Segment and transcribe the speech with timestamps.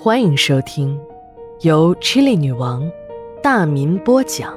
[0.00, 0.96] 欢迎收听
[1.62, 2.88] 由 Chili 女王
[3.42, 4.56] 大民播讲、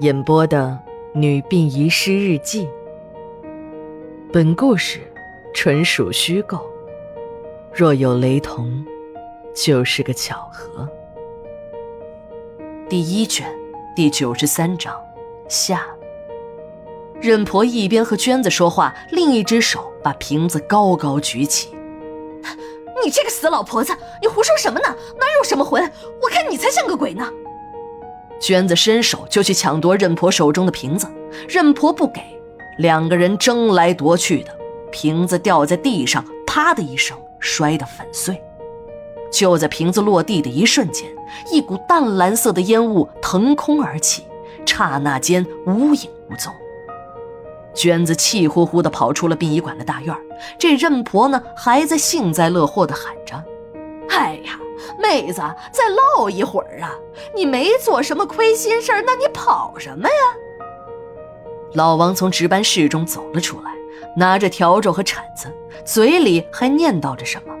[0.00, 0.76] 演播的
[1.18, 2.64] 《女病遗失日记》。
[4.32, 4.98] 本故事
[5.54, 6.68] 纯属虚构，
[7.72, 8.84] 若有雷同，
[9.54, 10.88] 就是个巧合。
[12.88, 13.46] 第一卷
[13.94, 14.92] 第九十三章
[15.48, 15.86] 下。
[17.20, 21.68] 任婆一边和娟子说话，另一只手把瓶子高高举起。
[23.04, 24.86] 你这个死老婆子，你胡说什么呢？
[24.88, 25.82] 哪有什么魂？
[26.22, 27.26] 我看你才像个鬼呢！
[28.40, 31.06] 娟子伸手就去抢夺任婆手中的瓶子，
[31.48, 32.20] 任婆不给，
[32.78, 34.56] 两个人争来夺去的，
[34.90, 38.40] 瓶子掉在地上，啪的一声摔得粉碎。
[39.30, 41.08] 就在瓶子落地的一瞬间，
[41.52, 44.24] 一股淡蓝色的烟雾腾空而起，
[44.66, 46.52] 刹那间无影无踪。
[47.74, 50.16] 娟子气呼呼地跑出了殡仪馆的大院
[50.58, 53.42] 这任婆呢，还在幸灾乐祸地喊着
[54.10, 54.58] ：“哎呀，
[54.98, 55.40] 妹子，
[55.72, 56.92] 再唠一会儿啊！
[57.34, 60.14] 你没做什么亏心事那你跑什么呀？”
[61.74, 63.70] 老王从值班室中走了出来，
[64.16, 65.46] 拿着笤帚和铲子，
[65.84, 67.54] 嘴里还念叨着什么，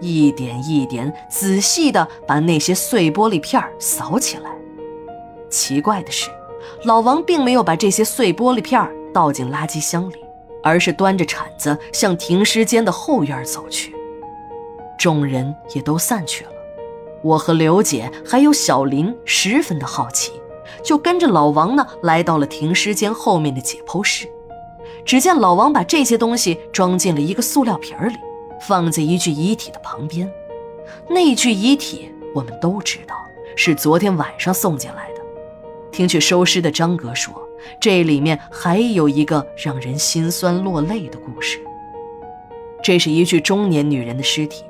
[0.00, 4.50] 一点一点仔细地把那些碎玻璃片扫起来。
[5.50, 6.30] 奇怪的是，
[6.84, 8.80] 老王并没有把这些碎玻璃片
[9.12, 10.16] 倒进垃圾箱里，
[10.62, 13.94] 而是端着铲子向停尸间的后院走去。
[14.98, 16.50] 众人也都散去了，
[17.22, 20.32] 我和刘姐还有小林十分的好奇，
[20.82, 24.28] 就跟着老王呢来到了停尸间后面的解剖室。
[25.04, 28.14] 只见老王把这些东西装进了一个塑料瓶里，
[28.60, 30.30] 放在一具遗体的旁边。
[31.08, 33.16] 那具遗体我们都知道
[33.56, 35.20] 是昨天晚上送进来的。
[35.90, 37.49] 听去收尸的张哥说。
[37.80, 41.58] 这里面还有一个让人心酸落泪的故事。
[42.82, 44.64] 这是一具中年女人的尸体，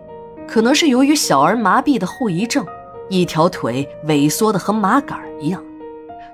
[0.46, 2.66] 可能是由于小儿麻痹的后遗症，
[3.08, 5.62] 一条腿萎缩的和麻杆一样。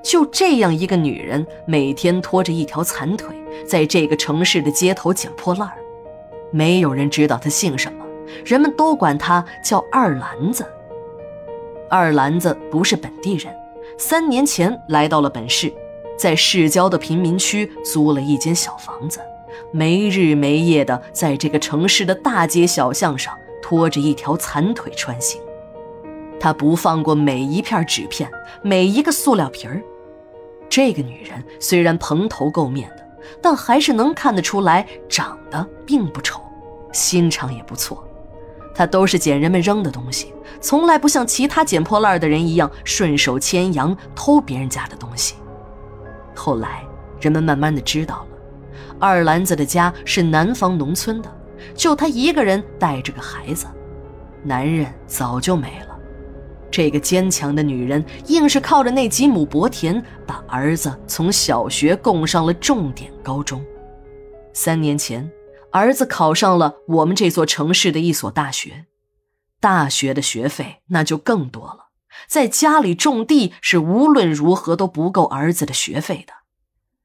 [0.02, 3.36] 就这样一个女人，每天拖着一条残腿，
[3.66, 5.76] 在这个城市的街头捡破烂儿。
[6.50, 8.04] 没有人知道她姓什么，
[8.44, 10.64] 人们都管她叫二兰子。
[11.90, 13.52] 二兰子不是本地人，
[13.98, 15.72] 三年前来到了本市。
[16.16, 19.20] 在市郊的贫民区租了一间小房子，
[19.70, 25.40] 没日没夜的在这个城市的大街小巷上拖着一条残腿穿行。
[26.38, 28.30] 他不放过每一片纸片，
[28.62, 29.82] 每一个塑料瓶儿。
[30.68, 33.06] 这个女人虽然蓬头垢面的，
[33.40, 36.40] 但还是能看得出来长得并不丑，
[36.92, 38.06] 心肠也不错。
[38.74, 45.34] 她都是捡人们扔的东西，从来不像其他捡破烂的人一样顺手牵羊偷别人家的东西。
[46.36, 46.84] 后来，
[47.20, 48.38] 人们慢慢的知道了，
[49.00, 51.36] 二兰子的家是南方农村的，
[51.74, 53.66] 就她一个人带着个孩子，
[54.44, 55.96] 男人早就没了。
[56.70, 63.64] 这个坚强的女人，硬是靠着那几亩薄田，把儿子从小学供上了重点高中。
[64.52, 65.30] 三年前，
[65.70, 68.84] 儿子考上了我们这座城市的一所大学，
[69.58, 71.85] 大学的学费那就更多了。
[72.26, 76.32] 在家里种地是无论如何都不够儿子的学费的。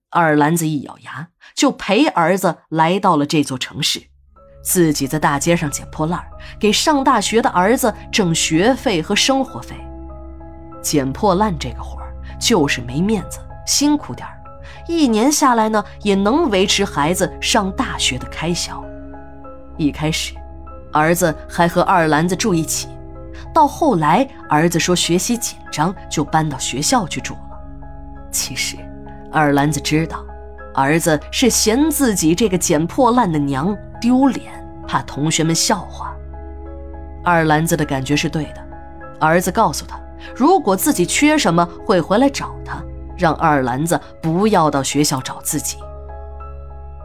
[0.09, 4.01] 二兰子一咬牙，就陪儿子来到了这座城市，
[4.63, 6.21] 自己在大街上捡破烂，
[6.59, 9.75] 给上大学的儿子挣学费和生活费。
[10.81, 14.41] 捡破烂这个活儿就是没面子，辛苦点儿，
[14.87, 18.83] 一年下来呢，也能维持孩子上大学的开销。
[19.77, 20.33] 一开始，
[20.91, 22.89] 儿子还和二兰子住一起。
[23.53, 27.59] 到后来，儿子说学习紧张，就搬到学校去住了。
[28.31, 28.77] 其实，
[29.31, 30.23] 二兰子知道，
[30.73, 34.51] 儿子是嫌自己这个捡破烂的娘丢脸，
[34.87, 36.15] 怕同学们笑话。
[37.23, 38.67] 二兰子的感觉是对的。
[39.19, 39.99] 儿子告诉他，
[40.35, 42.81] 如果自己缺什么，会回来找他，
[43.17, 45.77] 让二兰子不要到学校找自己。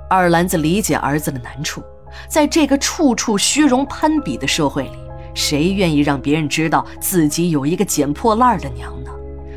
[0.08, 1.82] 二兰子理解儿子的难处，
[2.28, 4.98] 在这个处处虚荣攀比的社会里。
[5.36, 9.11] 谁愿意让别人知道自己有一个捡破烂的娘呢？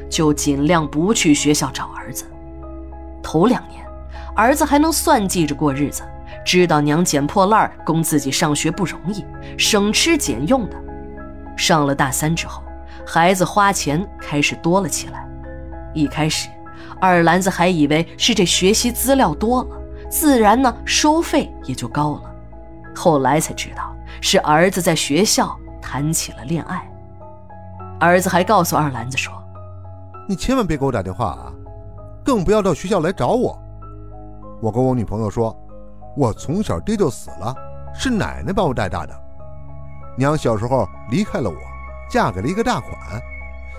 [0.09, 2.25] 就尽量不去学校找儿子。
[3.24, 3.86] 头两年，
[4.36, 6.04] 儿子还能算计着过日子，
[6.45, 9.24] 知道娘捡破烂供自己上学不容易，
[9.57, 10.75] 省吃俭用的。
[11.56, 12.62] 上了大三之后，
[13.07, 15.25] 孩子花钱开始多了起来。
[15.94, 16.50] 一开始，
[17.00, 19.69] 二兰子还以为是这学习资料多了，
[20.09, 22.36] 自然呢收费也就高了。
[22.95, 25.58] 后来才知道是儿子在学校。
[25.91, 26.88] 谈起了恋爱，
[28.00, 29.33] 儿子还告诉二兰子说
[30.30, 31.51] ：“你千万别给我打电话啊，
[32.24, 33.59] 更不要到学校来找我。
[34.62, 35.51] 我跟我女朋友说，
[36.15, 37.56] 我从小爹就死了，
[37.91, 39.15] 是奶奶把我带大的。
[40.15, 41.56] 娘小时候离开了我，
[42.07, 42.92] 嫁给了一个大款，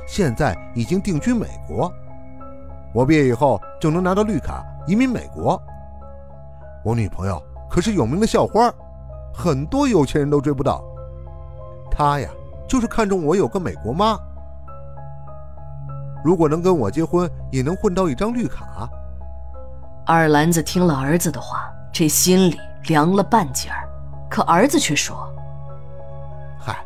[0.05, 1.93] 现在已经定居美国。
[2.93, 5.63] 我毕业以后就能拿到绿卡移民美国。
[6.85, 7.41] 我女朋友
[7.71, 8.69] 可是有名的校花，
[9.33, 10.83] 很多有钱人都追不到。
[12.01, 12.31] 她呀，
[12.67, 14.19] 就是看中我有个美国妈。
[16.25, 18.89] 如果能跟我结婚，也能混到一张绿卡。
[20.07, 23.87] 二兰子听了儿子的话，这心里凉了半截儿。
[24.31, 25.31] 可儿子却说
[26.59, 26.83] ：“嗨，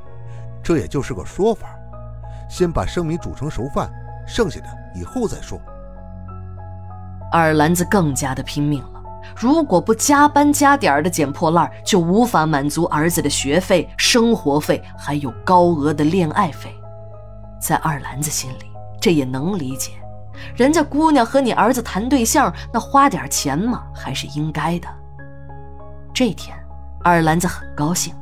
[0.65, 1.69] 这也就是个说法，
[2.51, 3.89] 先把生米煮成熟饭，
[4.27, 4.67] 剩下的
[4.97, 5.61] 以后再说。”
[7.31, 8.94] 二兰子更加的拼命了。
[9.37, 16.75] 如果不加班加点的捡破烂，就无法满足儿子的学费、生活费，还有高额的恋爱费。
[17.61, 18.67] 在二兰子心里，
[19.01, 19.93] 这也能理解，
[20.55, 24.89] 人家姑娘和你儿子谈对象，那花点钱嘛，还是应该的。
[26.13, 26.57] 这天，
[27.03, 28.15] 二兰子很高兴，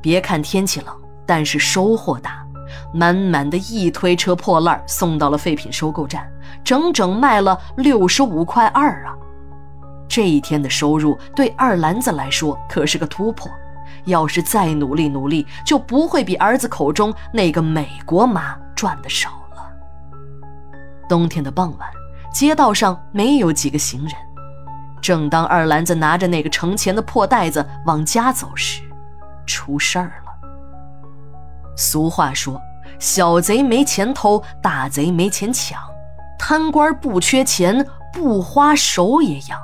[0.00, 0.94] 别看天气冷，
[1.26, 2.40] 但是收获大。
[2.92, 6.28] 满满的一推车破烂送到了废品收购站，
[6.64, 9.14] 整整卖了六十五块二啊！
[10.14, 13.50] 这一天的收入对二兰子来说可是个突破，
[14.04, 19.66] 要是再努力努力，就不会比儿子口中那个美国妈赚的少了。
[21.08, 21.90] 冬天的傍晚，
[22.32, 24.12] 街道上没有几个行人。
[25.02, 28.82] 正当二兰子拿着那个盛钱的破袋子往家走时，
[29.46, 31.72] 出事儿了。
[31.76, 32.62] 俗话说
[33.00, 35.82] ：“小贼没钱偷，大贼没钱抢，
[36.38, 39.58] 贪官不缺钱，不花手也痒。”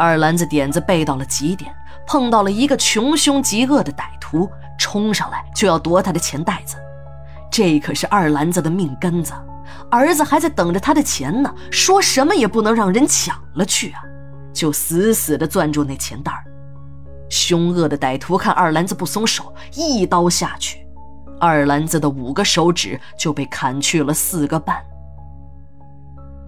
[0.00, 1.70] 二兰子点子背到了极点，
[2.06, 6.76] 碰到了一个穷凶极恶的歹徒，冲上来就要夺他的钱袋子。
[7.50, 9.34] 这可是二兰子的命根子，
[9.90, 14.02] 儿子还在等着他的钱呢，说什么也不能让人抢了去啊！
[14.54, 16.32] 就死死地攥住那钱袋
[17.28, 20.86] 凶恶的歹徒看二兰子不松手，一刀下去。
[21.38, 24.82] 二兰子的五个手指就被砍去了四个半。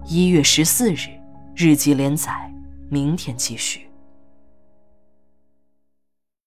[0.05, 1.09] 一月十四日，
[1.55, 2.31] 日记连载，
[2.93, 3.92] 明天继续。